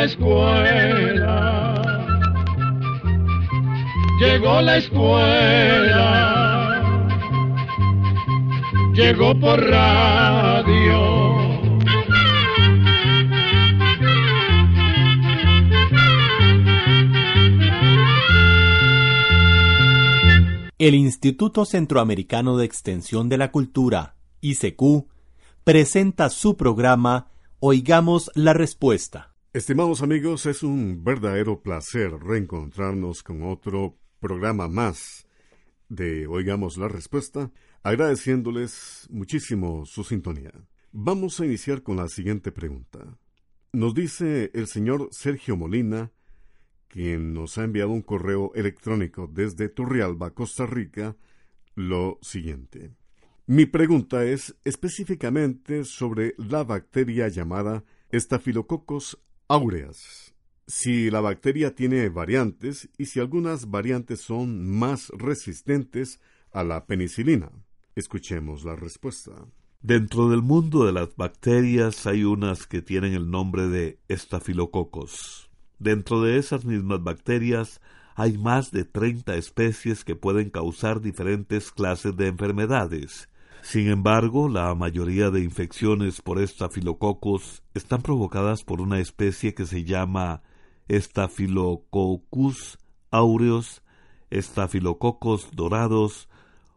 [0.00, 1.74] la escuela,
[4.18, 5.98] llegó la escuela,
[8.94, 11.20] llegó por radio.
[20.78, 25.08] El Instituto Centroamericano de Extensión de la Cultura, ICQ,
[25.62, 27.26] presenta su programa
[27.58, 29.29] Oigamos la Respuesta.
[29.52, 35.26] Estimados amigos, es un verdadero placer reencontrarnos con otro programa más
[35.88, 37.50] de Oigamos la Respuesta,
[37.82, 40.52] agradeciéndoles muchísimo su sintonía.
[40.92, 43.18] Vamos a iniciar con la siguiente pregunta.
[43.72, 46.12] Nos dice el señor Sergio Molina,
[46.86, 51.16] quien nos ha enviado un correo electrónico desde Turrialba, Costa Rica,
[51.74, 52.92] lo siguiente.
[53.46, 59.18] Mi pregunta es específicamente sobre la bacteria llamada Staphylococcus
[59.50, 60.32] aureus.
[60.68, 66.20] Si la bacteria tiene variantes y si algunas variantes son más resistentes
[66.52, 67.50] a la penicilina.
[67.96, 69.32] Escuchemos la respuesta.
[69.82, 75.50] Dentro del mundo de las bacterias hay unas que tienen el nombre de estafilococos.
[75.80, 77.80] Dentro de esas mismas bacterias
[78.14, 83.28] hay más de 30 especies que pueden causar diferentes clases de enfermedades.
[83.62, 89.84] Sin embargo, la mayoría de infecciones por estafilococos están provocadas por una especie que se
[89.84, 90.42] llama
[90.90, 92.78] Staphylococcus
[93.10, 93.82] aureus,
[94.30, 96.28] estafilococos dorados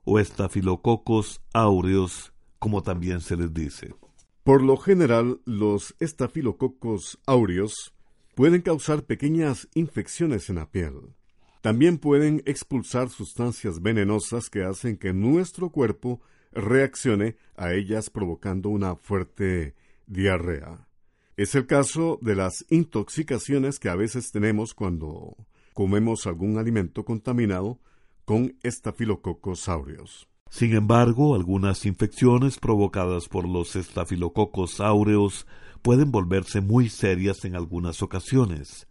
[0.03, 3.95] o estafilococos aureus, como también se les dice.
[4.43, 7.93] Por lo general, los estafilococos aureus
[8.35, 11.15] pueden causar pequeñas infecciones en la piel.
[11.63, 16.19] También pueden expulsar sustancias venenosas que hacen que nuestro cuerpo
[16.51, 19.73] reaccione a ellas provocando una fuerte
[20.05, 20.89] diarrea.
[21.37, 25.37] Es el caso de las intoxicaciones que a veces tenemos cuando
[25.73, 27.79] comemos algún alimento contaminado
[28.25, 30.27] con estafilococos aureus.
[30.49, 35.47] Sin embargo, algunas infecciones provocadas por los estafilococos aureus
[35.81, 38.85] pueden volverse muy serias en algunas ocasiones.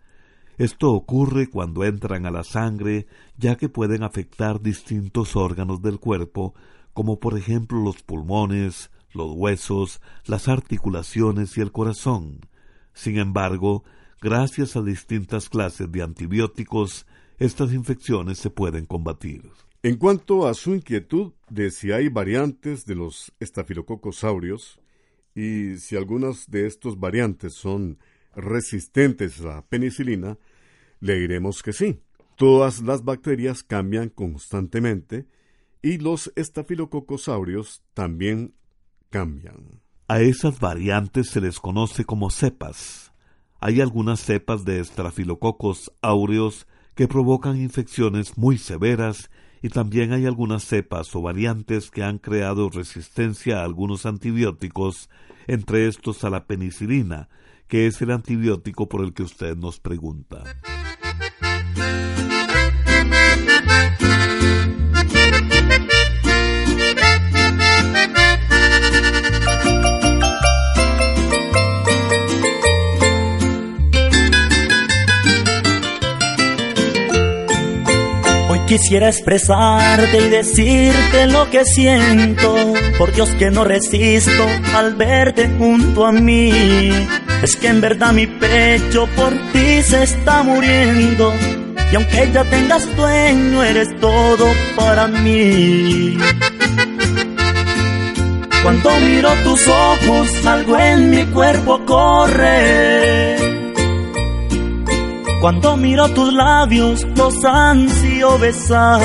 [0.58, 6.54] Esto ocurre cuando entran a la sangre, ya que pueden afectar distintos órganos del cuerpo,
[6.92, 12.40] como por ejemplo los pulmones, los huesos, las articulaciones y el corazón.
[12.92, 13.84] Sin embargo,
[14.20, 17.06] gracias a distintas clases de antibióticos,
[17.38, 19.50] estas infecciones se pueden combatir.
[19.82, 24.24] En cuanto a su inquietud de si hay variantes de los estafilococos
[25.34, 27.98] y si algunas de estos variantes son
[28.34, 30.38] resistentes a la penicilina,
[31.00, 32.00] le diremos que sí.
[32.36, 35.26] Todas las bacterias cambian constantemente
[35.82, 38.54] y los estafilococos aureus también
[39.10, 39.82] cambian.
[40.08, 43.12] A esas variantes se les conoce como cepas.
[43.60, 49.30] Hay algunas cepas de estafilococos aureus que provocan infecciones muy severas
[49.62, 55.08] y también hay algunas cepas o variantes que han creado resistencia a algunos antibióticos,
[55.46, 57.28] entre estos a la penicilina,
[57.72, 60.44] que es el antibiótico por el que usted nos pregunta.
[78.72, 82.56] Quisiera expresarte y decirte lo que siento,
[82.96, 86.90] por Dios que no resisto al verte junto a mí.
[87.42, 91.34] Es que en verdad mi pecho por ti se está muriendo,
[91.92, 96.16] y aunque ya tengas dueño, eres todo para mí.
[98.62, 103.21] Cuando miro tus ojos, algo en mi cuerpo corre
[105.42, 109.00] cuando miro tus labios, los ansío besar.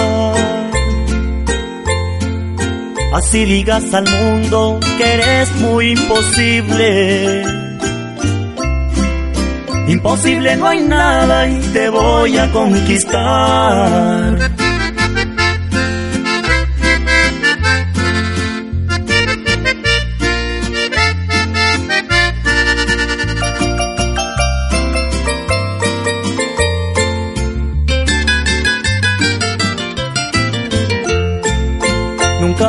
[3.11, 7.43] Así digas al mundo que eres muy imposible.
[9.87, 14.37] Imposible no hay nada y te voy a conquistar.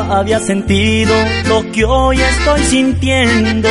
[0.09, 1.13] Había sentido
[1.47, 3.69] lo que hoy estoy sintiendo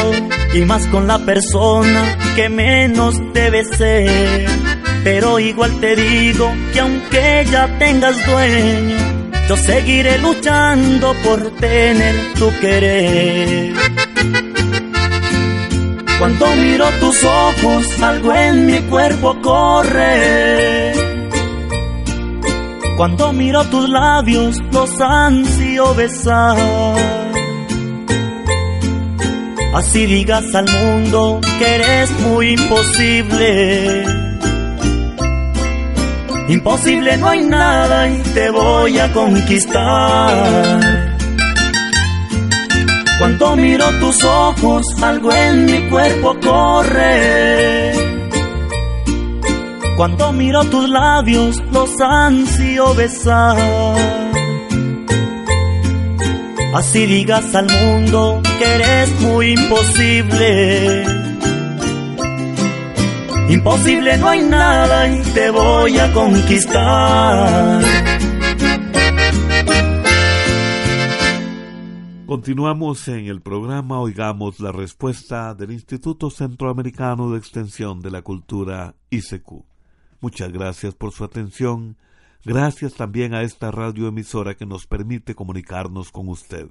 [0.55, 4.46] y más con la persona que menos debe ser.
[5.05, 8.96] Pero igual te digo que aunque ya tengas dueño,
[9.49, 13.75] yo seguiré luchando por tener tu querer.
[16.19, 20.98] Cuando miro tus ojos, algo en mi cuerpo corre
[22.99, 26.59] cuando miro tus labios, los ansío besar.
[29.73, 34.05] Así digas al mundo que eres muy imposible.
[36.49, 40.91] Imposible no hay nada y te voy a conquistar.
[43.21, 47.78] Cuando miro tus ojos, algo en mi cuerpo corre
[49.99, 53.59] cuando miro tus labios, los ansío besar.
[56.73, 61.05] Así digas al mundo que eres muy imposible.
[63.49, 67.83] Imposible no hay nada y te voy a conquistar.
[72.25, 78.94] Continuamos en el programa Oigamos la Respuesta del Instituto Centroamericano de Extensión de la Cultura
[79.11, 79.78] ICQ.
[80.20, 81.97] Muchas gracias por su atención.
[82.44, 86.70] Gracias también a esta radioemisora que nos permite comunicarnos con usted.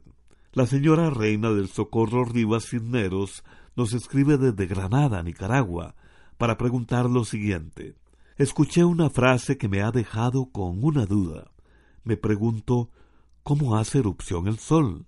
[0.52, 3.44] La señora Reina del Socorro Rivas Cisneros
[3.76, 5.96] nos escribe desde Granada, Nicaragua,
[6.38, 7.96] para preguntar lo siguiente.
[8.38, 11.52] Escuché una frase que me ha dejado con una duda.
[12.04, 12.90] Me pregunto,
[13.44, 15.06] ¿cómo hace erupción el sol?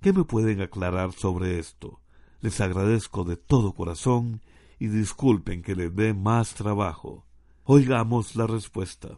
[0.00, 2.00] ¿Qué me pueden aclarar sobre esto?
[2.40, 4.40] Les agradezco de todo corazón
[4.78, 7.26] y disculpen que les dé más trabajo.
[7.66, 9.16] Oigamos la respuesta.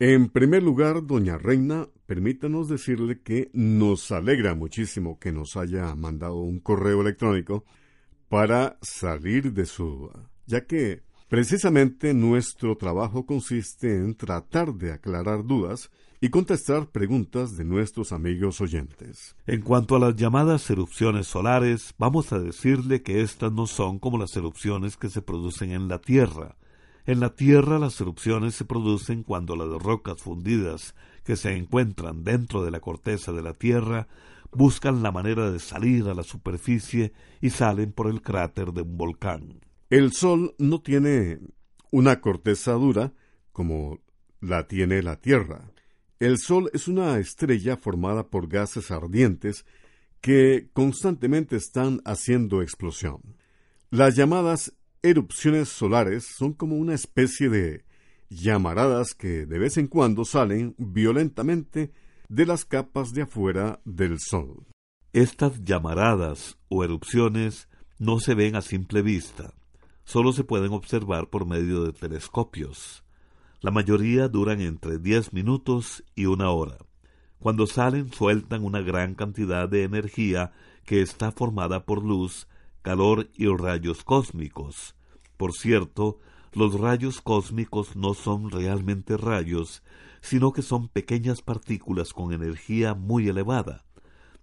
[0.00, 6.38] En primer lugar, doña Reina, permítanos decirle que nos alegra muchísimo que nos haya mandado
[6.38, 7.64] un correo electrónico
[8.28, 15.44] para salir de su duda, ya que precisamente nuestro trabajo consiste en tratar de aclarar
[15.44, 19.36] dudas y contestar preguntas de nuestros amigos oyentes.
[19.46, 24.18] En cuanto a las llamadas erupciones solares, vamos a decirle que estas no son como
[24.18, 26.56] las erupciones que se producen en la Tierra,
[27.06, 32.64] en la Tierra las erupciones se producen cuando las rocas fundidas que se encuentran dentro
[32.64, 34.08] de la corteza de la Tierra
[34.52, 38.96] buscan la manera de salir a la superficie y salen por el cráter de un
[38.96, 39.60] volcán.
[39.90, 41.40] El Sol no tiene
[41.90, 43.12] una corteza dura
[43.52, 44.00] como
[44.40, 45.72] la tiene la Tierra.
[46.20, 49.66] El Sol es una estrella formada por gases ardientes
[50.20, 53.20] que constantemente están haciendo explosión.
[53.90, 54.72] Las llamadas
[55.04, 57.84] erupciones solares son como una especie de
[58.30, 61.92] llamaradas que de vez en cuando salen violentamente
[62.30, 64.66] de las capas de afuera del Sol.
[65.12, 67.68] Estas llamaradas o erupciones
[67.98, 69.52] no se ven a simple vista,
[70.04, 73.04] solo se pueden observar por medio de telescopios.
[73.60, 76.78] La mayoría duran entre diez minutos y una hora.
[77.38, 80.52] Cuando salen sueltan una gran cantidad de energía
[80.86, 82.48] que está formada por luz
[82.84, 84.94] calor y rayos cósmicos.
[85.38, 86.20] Por cierto,
[86.52, 89.82] los rayos cósmicos no son realmente rayos,
[90.20, 93.86] sino que son pequeñas partículas con energía muy elevada.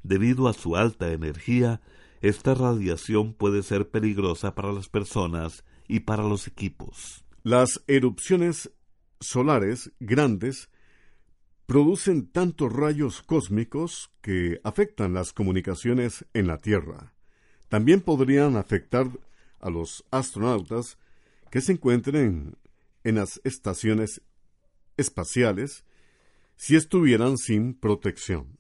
[0.02, 1.82] Debido a su alta energía,
[2.22, 7.24] esta radiación puede ser peligrosa para las personas y para los equipos.
[7.44, 8.72] Las erupciones
[9.20, 10.72] solares grandes
[11.68, 17.14] producen tantos rayos cósmicos que afectan las comunicaciones en la Tierra.
[17.72, 19.08] También podrían afectar
[19.62, 20.98] a los astronautas
[21.50, 22.58] que se encuentren
[23.06, 24.22] en las estaciones
[24.98, 25.86] espaciales
[26.58, 28.58] si estuvieran sin protección.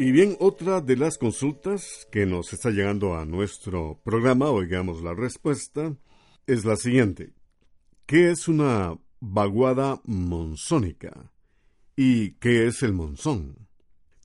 [0.00, 5.14] Y bien, otra de las consultas que nos está llegando a nuestro programa, oigamos la
[5.14, 5.94] respuesta,
[6.48, 7.32] es la siguiente.
[8.06, 11.30] ¿Qué es una vaguada monzónica?
[11.94, 13.67] ¿Y qué es el monzón?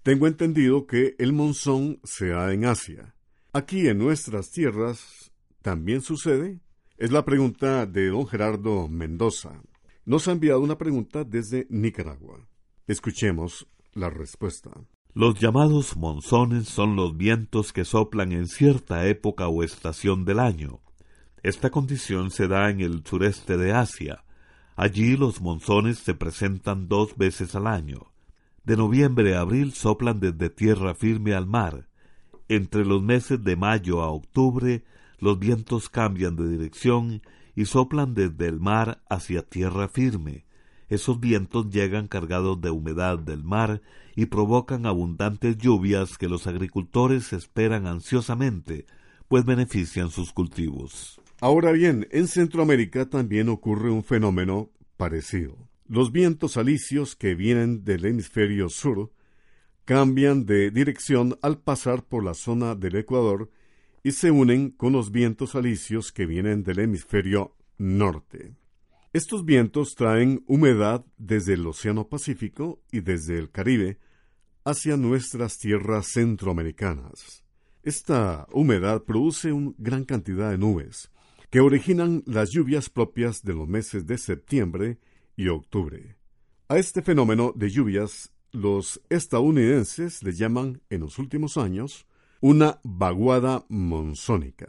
[0.04, 3.16] Tengo entendido que el monzón se da en Asia.
[3.54, 5.32] ¿Aquí en nuestras tierras
[5.62, 6.60] también sucede?
[6.98, 9.62] Es la pregunta de don Gerardo Mendoza.
[10.04, 12.46] nos ha enviado una pregunta desde Nicaragua.
[12.86, 14.72] Escuchemos la respuesta.
[15.14, 20.82] Los llamados monzones son los vientos que soplan en cierta época o estación del año.
[21.44, 24.26] Esta condición se da en el sureste de Asia.
[24.76, 28.13] Allí los monzones se presentan dos veces al año.
[28.64, 31.90] De noviembre a abril soplan desde tierra firme al mar.
[32.48, 34.84] Entre los meses de mayo a octubre
[35.20, 37.22] los vientos cambian de dirección
[37.56, 40.46] y soplan desde el mar hacia tierra firme.
[40.88, 43.82] Esos vientos llegan cargados de humedad del mar
[44.16, 48.86] y provocan abundantes lluvias que los agricultores esperan ansiosamente,
[49.28, 51.20] pues benefician sus cultivos.
[51.42, 55.63] Ahora bien, en Centroamérica también ocurre un fenómeno parecido.
[55.88, 59.12] Los vientos alisios que vienen del hemisferio sur
[59.86, 63.52] cambian de dirección al pasar por la zona del Ecuador
[64.02, 68.56] y se unen con los vientos alisios que vienen del hemisferio norte.
[69.12, 74.00] Estos vientos traen humedad desde el Océano Pacífico y desde el Caribe
[74.64, 77.44] hacia nuestras tierras centroamericanas.
[77.84, 81.12] Esta humedad produce una gran cantidad de nubes,
[81.50, 84.98] que originan las lluvias propias de los meses de septiembre
[85.36, 86.18] y octubre.
[86.68, 92.06] A este fenómeno de lluvias los estadounidenses le llaman en los últimos años
[92.40, 94.68] una vaguada monzónica.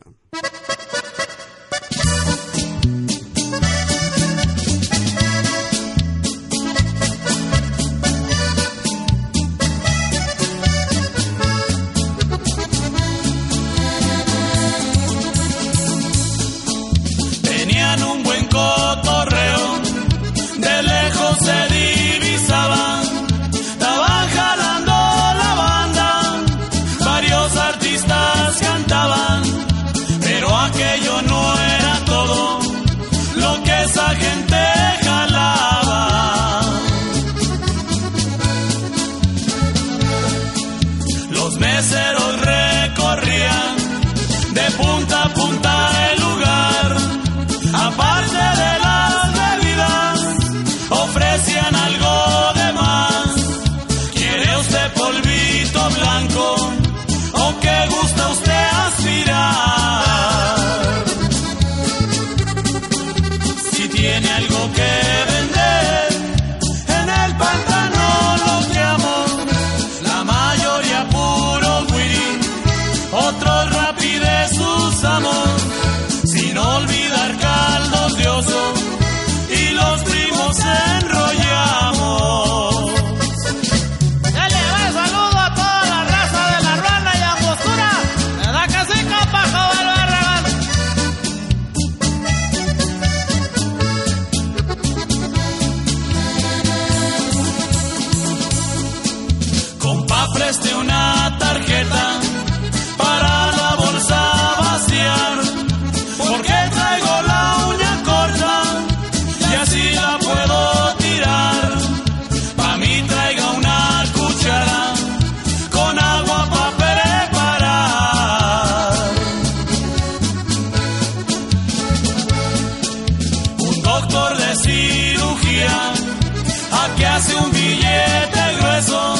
[127.14, 129.14] hace un billete grueso,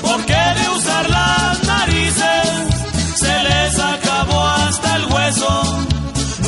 [0.00, 2.46] porque de usar las narices
[3.16, 5.50] se les acabó hasta el hueso.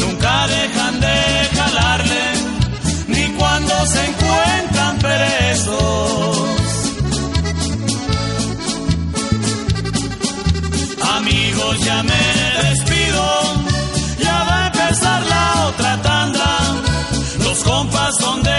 [0.00, 2.26] Nunca dejan de jalarle,
[3.08, 6.38] ni cuando se encuentran perezos.
[11.16, 12.24] Amigos, ya me
[12.62, 13.24] despido,
[14.22, 16.50] ya va a empezar la otra tanda.
[17.44, 18.57] Los compas son donde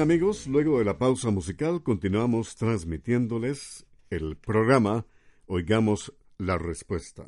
[0.00, 5.06] amigos, luego de la pausa musical continuamos transmitiéndoles el programa
[5.46, 7.24] Oigamos la Respuesta.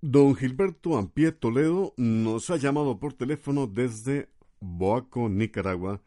[0.00, 4.28] Don Gilberto Ampie Toledo nos ha llamado por teléfono desde
[4.60, 6.02] Boaco, Nicaragua,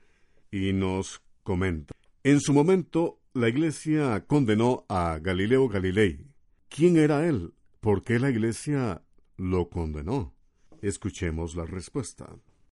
[0.52, 1.94] y nos comenta.
[2.24, 6.28] En su momento, la Iglesia condenó a Galileo Galilei.
[6.70, 7.54] ¿Quién era él?
[7.80, 9.02] ¿Por qué la Iglesia
[9.38, 10.34] lo condenó?
[10.82, 12.30] Escuchemos la respuesta.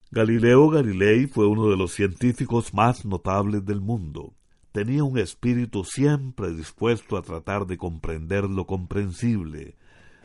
[0.10, 4.34] Galileo Galilei fue uno de los científicos más notables del mundo.
[4.72, 9.76] Tenía un espíritu siempre dispuesto a tratar de comprender lo comprensible,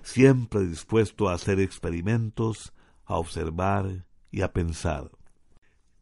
[0.02, 2.72] siempre dispuesto a hacer experimentos,
[3.06, 5.10] a observar y a pensar.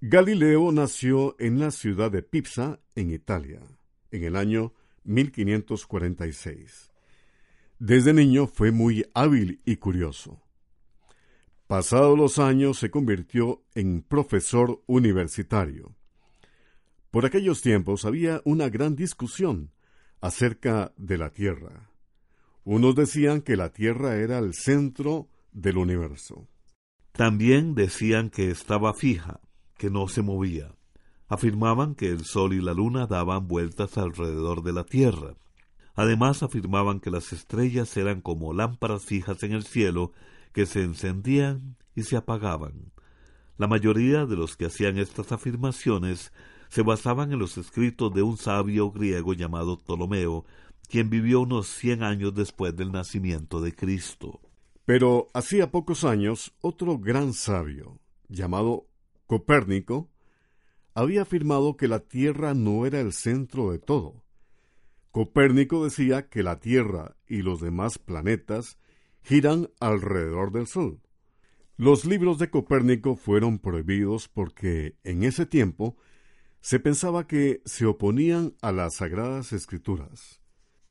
[0.03, 3.63] Galileo nació en la ciudad de Pisa, en Italia,
[4.11, 6.91] en el año 1546.
[7.79, 10.43] Desde niño fue muy hábil y curioso.
[11.71, 15.95] Pasados los años se convirtió en profesor universitario.
[17.12, 19.71] Por aquellos tiempos había una gran discusión
[20.21, 21.93] acerca de la Tierra.
[22.65, 26.49] Unos decían que la Tierra era el centro del universo.
[27.12, 29.41] También decían que estaba fija,
[29.79, 30.75] que no se movía.
[31.29, 35.37] Afirmaban que el Sol y la Luna daban vueltas alrededor de la Tierra.
[35.95, 40.11] Además afirmaban que las estrellas eran como lámparas fijas en el cielo
[40.52, 42.92] que se encendían y se apagaban.
[43.57, 46.33] La mayoría de los que hacían estas afirmaciones
[46.69, 50.45] se basaban en los escritos de un sabio griego llamado Ptolomeo,
[50.88, 54.40] quien vivió unos cien años después del nacimiento de Cristo.
[54.85, 58.87] Pero hacía pocos años otro gran sabio, llamado
[59.26, 60.09] Copérnico,
[60.95, 64.25] había afirmado que la Tierra no era el centro de todo.
[65.12, 68.80] Copérnico decía que la Tierra y los demás planetas
[69.23, 71.00] giran alrededor del Sol.
[71.77, 75.97] Los libros de Copérnico fueron prohibidos porque en ese tiempo
[76.61, 80.41] se pensaba que se oponían a las sagradas escrituras.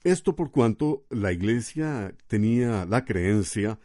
[0.04, 3.80] Esto por cuanto la Iglesia tenía la creencia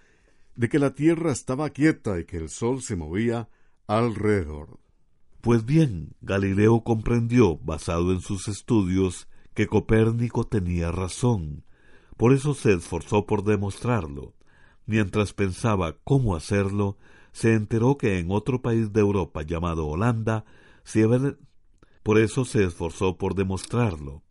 [0.55, 3.49] de que la tierra estaba quieta y que el sol se movía
[3.87, 4.79] alrededor.
[5.41, 11.65] Pues bien, Galileo comprendió, basado en sus estudios, que Copérnico tenía razón.
[12.17, 14.35] Por eso se esforzó por demostrarlo.
[14.87, 16.97] Mientras pensaba cómo hacerlo,
[17.33, 20.45] se enteró que en otro país de Europa llamado Holanda
[22.03, 24.23] por eso se esforzó por demostrarlo.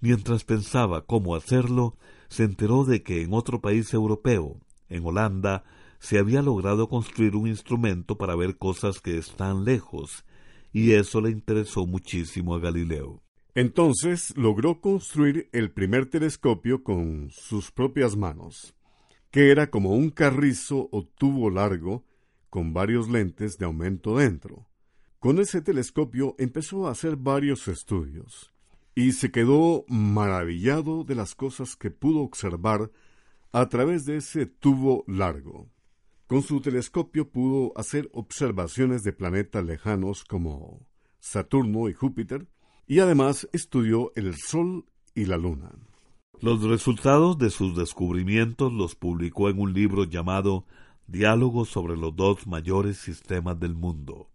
[0.00, 1.96] Mientras pensaba cómo hacerlo,
[2.28, 5.64] se enteró de que en otro país europeo, en Holanda,
[5.98, 10.24] se había logrado construir un instrumento para ver cosas que están lejos,
[10.72, 13.22] y eso le interesó muchísimo a Galileo.
[13.54, 18.74] Entonces logró construir el primer telescopio con sus propias manos,
[19.30, 22.04] que era como un carrizo o tubo largo
[22.48, 24.66] con varios lentes de aumento dentro.
[25.18, 28.52] Con ese telescopio empezó a hacer varios estudios
[28.94, 32.90] y se quedó maravillado de las cosas que pudo observar
[33.52, 35.68] a través de ese tubo largo.
[36.26, 40.86] Con su telescopio pudo hacer observaciones de planetas lejanos como
[41.20, 42.48] Saturno y Júpiter,
[42.86, 45.70] y además estudió el Sol y la Luna.
[46.40, 50.66] Los resultados de sus descubrimientos los publicó en un libro llamado
[51.06, 54.28] Diálogos sobre los dos mayores sistemas del mundo.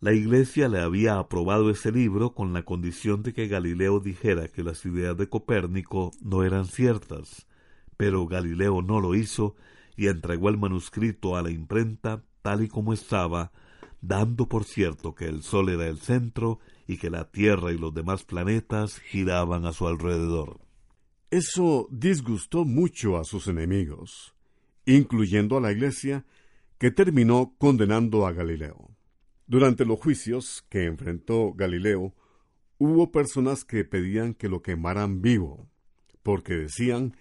[0.00, 4.62] La Iglesia le había aprobado ese libro con la condición de que Galileo dijera que
[4.62, 7.46] las ideas de Copérnico no eran ciertas,
[7.96, 9.56] pero Galileo no lo hizo
[9.96, 13.52] y entregó el manuscrito a la imprenta tal y como estaba,
[14.00, 17.94] dando por cierto que el Sol era el centro y que la Tierra y los
[17.94, 20.60] demás planetas giraban a su alrededor.
[21.30, 24.34] Eso disgustó mucho a sus enemigos,
[24.86, 26.24] incluyendo a la Iglesia,
[26.78, 28.90] que terminó condenando a Galileo.
[29.46, 32.14] Durante los juicios que enfrentó Galileo,
[32.78, 35.68] hubo personas que pedían que lo quemaran vivo,
[36.22, 37.16] porque decían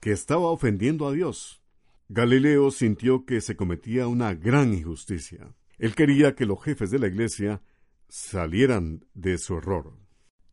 [0.00, 1.62] que estaba ofendiendo a Dios.
[2.08, 5.54] Galileo sintió que se cometía una gran injusticia.
[5.78, 7.62] Él quería que los jefes de la iglesia
[8.08, 9.92] salieran de su error.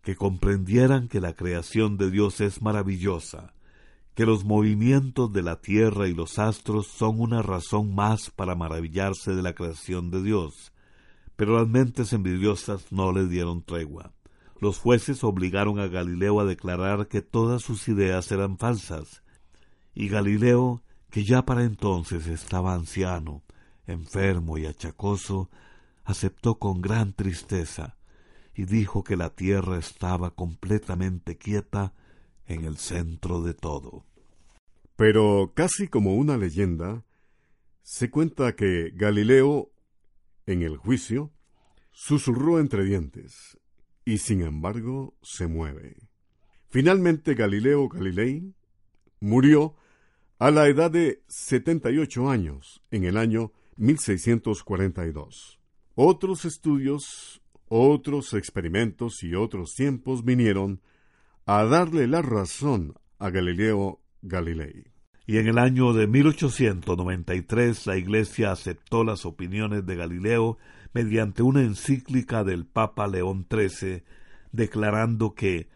[0.01, 3.53] Que comprendieran que la creación de Dios es maravillosa,
[4.15, 9.33] que los movimientos de la tierra y los astros son una razón más para maravillarse
[9.33, 10.73] de la creación de Dios,
[11.36, 14.13] pero las mentes envidiosas no le dieron tregua.
[14.59, 19.23] Los jueces obligaron a Galileo a declarar que todas sus ideas eran falsas,
[19.95, 23.43] y Galileo, que ya para entonces estaba anciano,
[23.88, 25.50] enfermo y achacoso,
[26.04, 27.98] aceptó con gran tristeza
[28.54, 31.93] y dijo que la tierra estaba completamente quieta
[32.46, 34.06] en el centro de todo.
[34.96, 37.04] Pero casi como una leyenda,
[37.82, 39.74] se cuenta que Galileo
[40.46, 41.32] en el juicio,
[41.91, 43.58] susurró entre dientes,
[44.06, 45.98] y sin embargo se mueve.
[46.69, 48.54] Finalmente Galileo Galilei
[49.19, 49.76] murió
[50.39, 55.59] a la edad de 78 años, en el año 1642.
[55.95, 60.81] Otros estudios, otros experimentos y otros tiempos vinieron
[61.45, 64.93] a darle la razón a Galileo Galilei
[65.25, 70.57] y en el año de 1893 la Iglesia aceptó las opiniones de Galileo
[70.93, 74.03] mediante una encíclica del Papa León XIII,
[74.51, 75.69] declarando que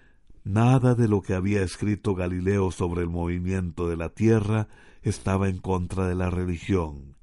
[0.43, 4.67] nada de lo que había escrito Galileo sobre el movimiento de la Tierra
[5.01, 7.16] estaba en contra de la religión.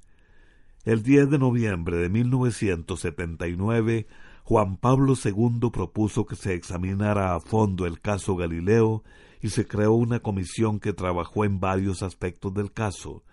[0.85, 4.05] El 10 de noviembre de 1979,
[4.43, 9.03] Juan Pablo II propuso que se examinara a fondo el caso Galileo
[9.41, 13.23] y se creó una comisión que trabajó en varios aspectos del caso.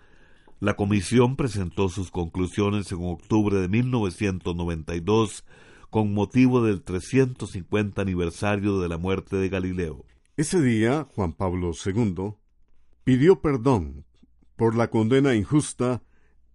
[0.59, 5.45] La comisión presentó sus conclusiones en octubre de 1992
[5.91, 10.05] con motivo del 350 aniversario de la muerte de Galileo.
[10.37, 12.33] Ese día, Juan Pablo II
[13.03, 14.05] pidió perdón
[14.55, 16.01] por la condena injusta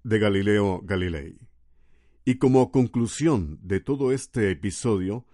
[0.04, 1.38] de Galileo Galilei.
[2.24, 5.24] Y como conclusión de todo este episodio,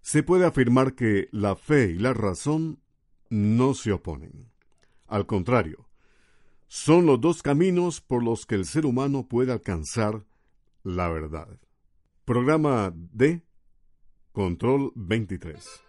[0.00, 2.80] se puede afirmar que la fe y la razón
[3.30, 4.50] no se oponen.
[5.06, 5.88] Al contrario,
[6.66, 10.24] son los dos caminos por los que el ser humano puede alcanzar
[10.82, 11.60] la verdad.
[12.24, 13.42] Programa de
[14.32, 15.82] Control 23.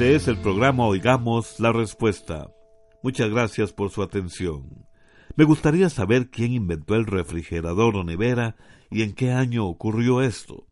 [0.00, 2.50] Este es el programa Oigamos la Respuesta.
[3.02, 4.86] Muchas gracias por su atención.
[5.36, 8.56] Me gustaría saber quién inventó el refrigerador o nevera
[8.90, 10.66] y en qué año ocurrió esto.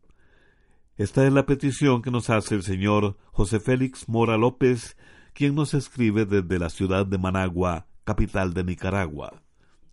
[0.97, 4.97] Esta es la petición que nos hace el señor José Félix Mora López,
[5.33, 9.43] quien nos escribe desde la ciudad de Managua, capital de Nicaragua.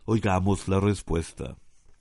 [0.06, 1.58] Oigamos la respuesta.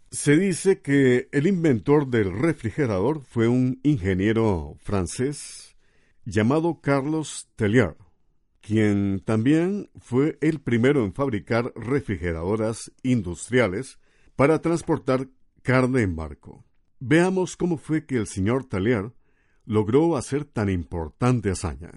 [0.10, 5.65] Se dice que el inventor del refrigerador fue un ingeniero francés
[6.26, 7.96] llamado Carlos Tellier,
[8.62, 14.00] quien también fue el primero en fabricar refrigeradoras industriales
[14.36, 15.30] para transportar
[15.62, 16.66] carne en barco.
[17.00, 19.14] Veamos cómo fue que el señor Tellier
[19.66, 21.92] logró hacer tan importante hazaña.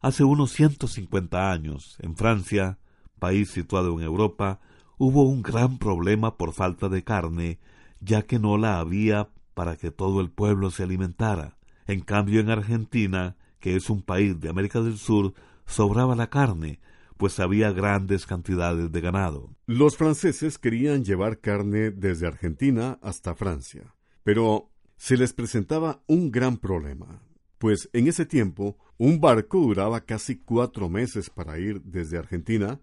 [0.00, 2.78] Hace unos 150 años, en Francia,
[3.18, 4.60] país situado en Europa,
[4.98, 7.60] hubo un gran problema por falta de carne,
[8.00, 11.56] ya que no la había para que todo el pueblo se alimentara.
[11.86, 15.34] En cambio, en Argentina, que es un país de América del Sur,
[15.66, 16.80] sobraba la carne,
[17.16, 19.54] pues había grandes cantidades de ganado.
[19.66, 23.94] Los franceses querían llevar carne desde Argentina hasta Francia,
[24.24, 27.22] pero se les presentaba un gran problema,
[27.58, 32.80] pues en ese tiempo un barco duraba casi cuatro meses para ir desde Argentina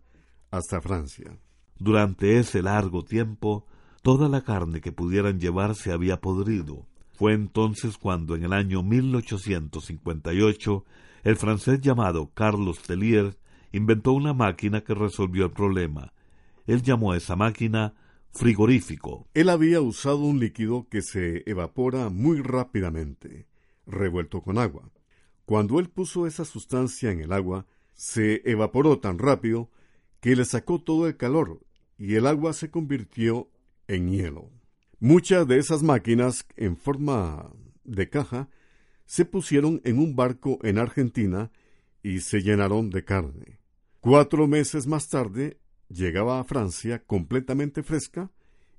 [0.49, 1.37] hasta Francia.
[1.77, 3.65] Durante ese largo tiempo,
[4.01, 6.87] toda la carne que pudieran llevar se había podrido,
[7.19, 10.85] fue entonces cuando en el año 1858
[11.25, 13.37] el francés llamado Carlos Tellier
[13.73, 16.13] inventó una máquina que resolvió el problema.
[16.65, 17.93] Él llamó a esa máquina
[18.31, 19.27] frigorífico.
[19.33, 23.47] Él había usado un líquido que se evapora muy rápidamente,
[23.85, 24.89] revuelto con agua.
[25.43, 29.69] Cuando él puso esa sustancia en el agua, se evaporó tan rápido
[30.21, 31.59] que le sacó todo el calor
[31.97, 33.49] y el agua se convirtió
[33.89, 34.58] en hielo.
[35.01, 37.49] Muchas de esas máquinas en forma
[37.85, 38.49] de caja
[39.05, 41.51] se pusieron en un barco en Argentina
[42.03, 43.59] y se llenaron de carne.
[44.01, 45.57] Cuatro meses más tarde
[45.87, 48.29] llegaba a Francia completamente fresca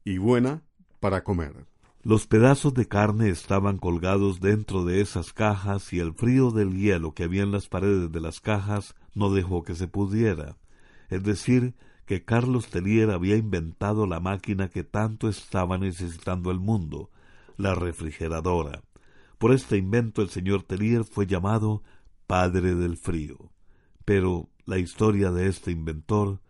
[0.05, 0.63] y buena
[1.01, 1.67] para comer.
[2.03, 7.15] Los pedazos de carne estaban colgados dentro de esas cajas y el frío del hielo
[7.15, 10.59] que había en las paredes de las cajas no dejó que se pudiera.
[11.09, 11.75] Es decir,
[12.11, 17.09] que Carlos Tellier había inventado la máquina que tanto estaba necesitando el mundo,
[17.57, 18.83] la refrigeradora.
[19.39, 21.85] Por este invento el señor Tellier fue llamado
[22.27, 23.53] Padre del Frío.
[24.05, 26.41] Pero la historia de este inventor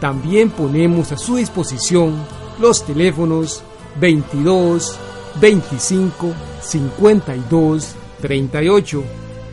[0.00, 2.14] También ponemos a su disposición
[2.60, 3.62] los teléfonos
[4.00, 4.98] 22
[5.40, 9.04] 25 52 38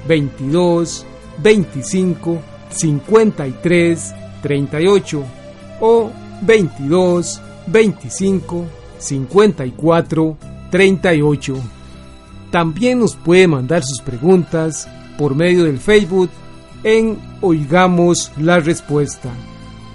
[0.07, 1.05] 22
[1.39, 5.23] 25 53 38
[5.81, 8.65] o 22 25
[8.99, 10.37] 54
[10.71, 11.55] 38.
[12.51, 16.29] También nos puede mandar sus preguntas por medio del Facebook
[16.83, 19.29] en Oigamos la Respuesta.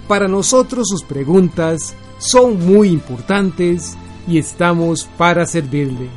[0.07, 6.07] Para nosotros sus preguntas son muy importantes y estamos para servirle.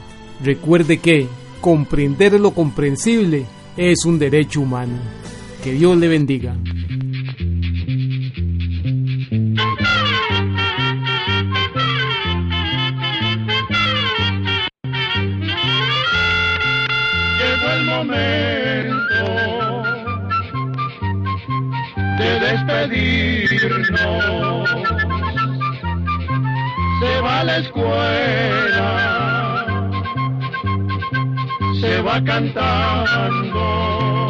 [0.42, 1.28] Recuerde que
[1.60, 4.98] comprender lo comprensible es un derecho humano.
[5.62, 6.56] Que Dios le bendiga.
[27.74, 28.86] Escuela,
[31.80, 34.23] se va cantando